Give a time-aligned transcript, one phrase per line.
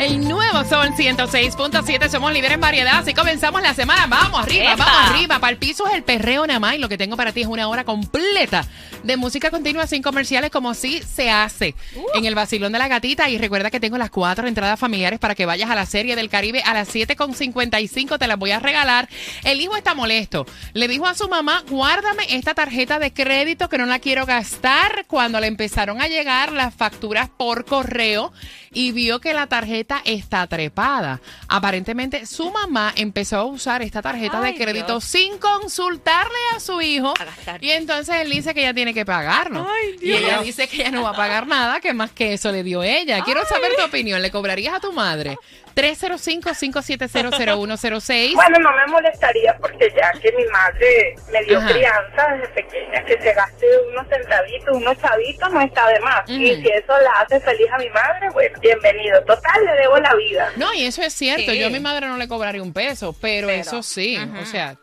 [0.00, 4.06] El nuevo Sol 106.7, somos líderes en variedad, así comenzamos la semana.
[4.06, 4.86] Vamos arriba, ¡Epa!
[4.86, 5.38] vamos arriba.
[5.38, 7.46] Para el piso es el perreo nada más y lo que tengo para ti es
[7.46, 8.64] una hora completa
[9.02, 11.74] de música continua sin comerciales como sí se hace
[12.14, 13.28] en el vacilón de la gatita.
[13.28, 16.30] Y recuerda que tengo las cuatro entradas familiares para que vayas a la serie del
[16.30, 19.06] Caribe a las 7.55, te las voy a regalar.
[19.44, 20.46] El hijo está molesto.
[20.72, 25.04] Le dijo a su mamá, guárdame esta tarjeta de crédito que no la quiero gastar.
[25.06, 28.32] Cuando le empezaron a llegar las facturas por correo
[28.72, 31.20] y vio que la tarjeta está trepada.
[31.48, 35.04] Aparentemente su mamá empezó a usar esta tarjeta Ay, de crédito Dios.
[35.04, 37.14] sin consultarle a su hijo.
[37.18, 37.56] A.
[37.60, 39.66] Y entonces él dice que ella tiene que pagarlo.
[39.68, 42.52] Ay, y ella dice que ella no va a pagar nada, que más que eso
[42.52, 43.22] le dio ella.
[43.24, 44.22] Quiero saber tu opinión.
[44.22, 45.36] ¿Le cobrarías a tu madre?
[45.76, 48.34] 305-5700106.
[48.34, 51.72] Bueno, no me molestaría porque ya que mi madre me dio Ajá.
[51.72, 56.28] crianza desde pequeña, que se gaste unos centavitos, unos chavitos, no está de más.
[56.28, 59.22] Y si eso la hace feliz a mi madre, bueno, bienvenido.
[59.24, 60.52] Total, le debo la vida.
[60.56, 61.50] No, y eso es cierto.
[61.52, 61.58] Sí.
[61.58, 64.18] Yo a mi madre no le cobraría un peso, pero, Pero, eso sí.
[64.40, 64.76] O sea,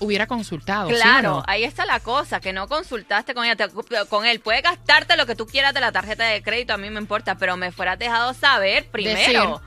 [0.00, 0.88] hubiera consultado.
[0.88, 1.44] ¿sí o Claro, no?
[1.46, 3.68] ahí está la cosa, que no consultaste con ella, te-
[4.08, 4.40] con él.
[4.40, 7.36] Puedes gastarte lo que tú quieras de la tarjeta de crédito, a mí me importa,
[7.36, 9.62] pero me fueras dejado saber primero.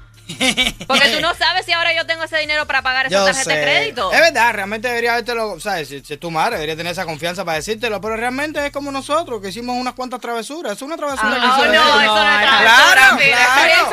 [0.87, 3.49] Porque tú no sabes si ahora yo tengo ese dinero para pagar esa Yo tarjeta
[3.49, 3.55] sé.
[3.57, 4.11] de crédito.
[4.11, 5.87] Es verdad, realmente debería habértelo, ¿sabes?
[5.87, 8.91] Si, si es tu madre, debería tener esa confianza para decírtelo, pero realmente es como
[8.91, 10.73] nosotros, que hicimos unas cuantas travesuras.
[10.73, 12.05] Es una travesura Ah, que no, no, él.
[12.05, 13.37] eso no es Claro, travesura, mira.
[13.55, 13.89] claro.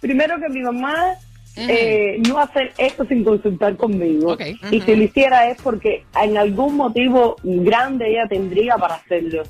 [0.00, 1.14] primero que mi mamá
[1.56, 4.36] eh, no hace esto sin consultar conmigo.
[4.70, 9.42] Y si lo hiciera es porque en algún motivo grande ella tendría para hacerlo.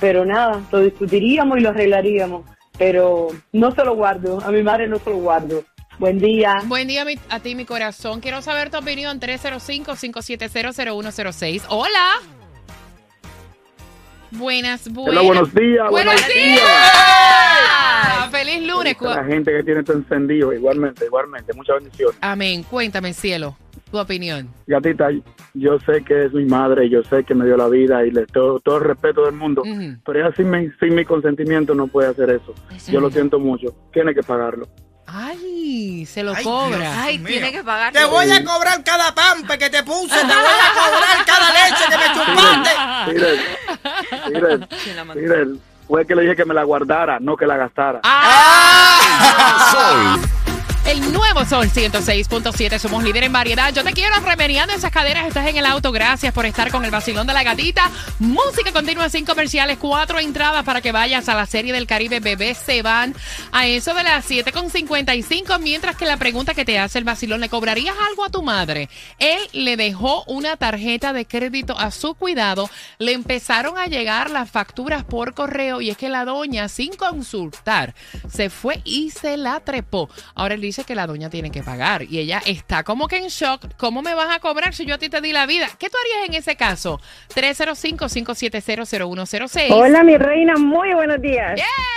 [0.00, 2.44] Pero nada, lo discutiríamos y lo arreglaríamos.
[2.78, 5.62] Pero no se lo guardo, a mi madre no se lo guardo.
[5.98, 6.56] Buen día.
[6.64, 8.20] Buen día a ti, mi corazón.
[8.20, 9.20] Quiero saber tu opinión.
[9.20, 11.62] 305-570-0106.
[11.68, 12.14] Hola.
[14.32, 15.12] Buenas, buenas.
[15.12, 16.56] Hola, buenos días, Buenos buenos días.
[16.56, 18.30] días.
[18.32, 18.96] Feliz lunes.
[19.00, 21.52] La gente que tiene esto encendido, igualmente, igualmente.
[21.54, 22.16] Muchas bendiciones.
[22.20, 22.64] Amén.
[22.64, 23.56] Cuéntame, cielo,
[23.94, 24.52] tu opinión.
[24.66, 25.08] Gatita,
[25.54, 28.26] yo sé que es mi madre, yo sé que me dio la vida y le
[28.26, 29.62] tengo todo el respeto del mundo,
[30.04, 32.52] pero ella sin mi, sin mi consentimiento no puede hacer eso.
[32.88, 33.68] Yo lo siento mucho.
[33.92, 34.66] Tiene que pagarlo.
[35.06, 36.78] Ay, se lo Ay, cobra.
[36.78, 36.92] Dios.
[36.96, 37.28] Ay, mío.
[37.28, 37.92] tiene que pagar.
[37.92, 41.84] Te voy a cobrar cada pampe que te puse, te voy a cobrar cada leche
[41.88, 42.70] que me chupaste.
[43.12, 44.66] Mire,
[45.14, 48.00] mire, mire, fue que le dije que me la guardara, no que la gastara.
[48.02, 49.03] Ah.
[51.48, 53.70] Sol 106.7, somos líder en variedad.
[53.74, 55.92] Yo te quiero remediando esas caderas, estás en el auto.
[55.92, 57.90] Gracias por estar con el vacilón de la gatita.
[58.18, 62.20] Música continua sin comerciales, cuatro entradas para que vayas a la serie del Caribe.
[62.20, 63.14] Bebés se van
[63.52, 67.50] a eso de las 7.55, mientras que la pregunta que te hace el vacilón, ¿le
[67.50, 68.88] cobrarías algo a tu madre?
[69.18, 74.50] Él le dejó una tarjeta de crédito a su cuidado, le empezaron a llegar las
[74.50, 77.94] facturas por correo y es que la doña, sin consultar,
[78.32, 80.08] se fue y se la trepó.
[80.34, 83.26] Ahora él dice que la doña tiene que pagar y ella está como que en
[83.26, 83.74] shock.
[83.76, 85.66] ¿Cómo me vas a cobrar si yo a ti te di la vida?
[85.80, 87.00] ¿Qué tú harías en ese caso?
[87.34, 89.72] 305-570-0106.
[89.72, 91.56] Hola, mi reina, muy buenos días.
[91.56, 91.93] ¡Yeah!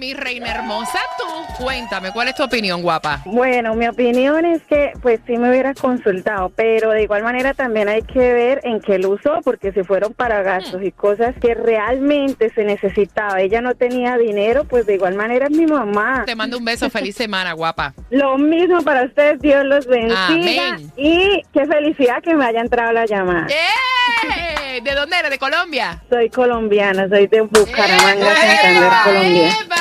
[0.00, 3.20] Mi reina hermosa, tú cuéntame, ¿cuál es tu opinión, guapa?
[3.26, 7.86] Bueno, mi opinión es que pues sí me hubieras consultado, pero de igual manera también
[7.86, 11.52] hay que ver en qué lo usó, porque si fueron para gastos y cosas que
[11.52, 16.22] realmente se necesitaba, ella no tenía dinero, pues de igual manera es mi mamá.
[16.24, 17.92] Te mando un beso, feliz semana, guapa.
[18.08, 20.90] Lo mismo para ustedes, Dios los bendiga Amén.
[20.96, 23.48] y qué felicidad que me haya entrado la llamada.
[23.50, 24.80] ¡Eh!
[24.82, 25.30] ¿De dónde eres?
[25.30, 26.02] ¿De Colombia?
[26.08, 29.48] Soy colombiana, soy de Bucaramanga, Santander, Colombia.
[29.62, 29.79] ¡Epa!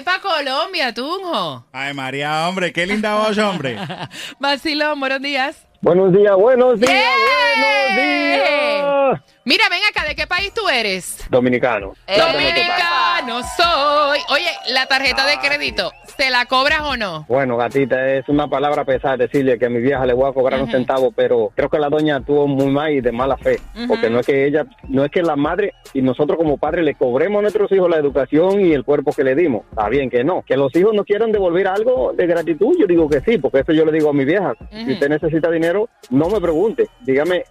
[0.00, 1.66] ¡Epa, Colombia, Tunjo!
[1.72, 3.76] Ay, María, hombre, qué linda voz, hombre.
[4.38, 5.66] Vacilón, buenos días.
[5.82, 7.60] Buenos días, buenos días, ¡Yeah!
[7.60, 9.20] buenos días.
[9.44, 11.18] Mira, ven acá, ¿de qué país tú eres?
[11.28, 11.92] Dominicano.
[12.06, 14.20] Dominicano soy.
[14.30, 17.24] Oye, la tarjeta de crédito ¿te la cobras o no?
[17.28, 20.60] Bueno, gatita, es una palabra pesada decirle que a mi vieja le voy a cobrar
[20.60, 23.58] un centavo, pero creo que la doña tuvo muy mal y de mala fe,
[23.88, 26.94] porque no es que ella, no es que la madre y nosotros como padres le
[26.94, 29.62] cobremos a nuestros hijos la educación y el cuerpo que le dimos.
[29.70, 33.08] Está bien que no, que los hijos no quieran devolver algo de gratitud, yo digo
[33.08, 34.52] que sí, porque eso yo le digo a mi vieja.
[34.70, 37.44] Si usted necesita dinero, no me pregunte, dígame,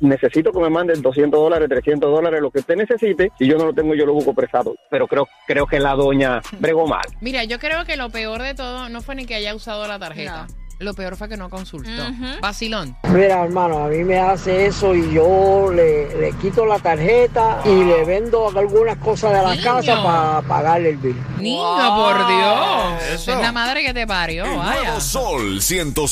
[0.00, 3.66] necesito que me manden 200 dólares, 300 dólares, lo que usted necesite, si yo no
[3.66, 4.74] lo tengo, yo lo busco prestado.
[4.90, 7.04] Pero creo, creo que la doña bregó mal.
[7.20, 9.98] Mira, yo creo que lo peor de todo no fue ni que haya usado la
[9.98, 10.46] tarjeta.
[10.78, 11.90] Lo peor fue que no consultó.
[12.40, 12.96] Vacilón.
[13.10, 17.84] Mira, hermano, a mí me hace eso y yo le, le quito la tarjeta y
[17.84, 19.62] le vendo algunas cosas de la Niño.
[19.64, 21.16] casa para pagarle el bill.
[21.38, 23.02] Niño, por Dios.
[23.14, 23.32] Eso.
[23.32, 24.82] Es la madre que te parió, El vaya.
[24.82, 26.02] nuevo Sol 106.7.